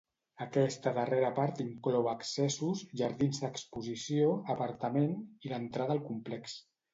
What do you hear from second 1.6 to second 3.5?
inclou accessos, jardins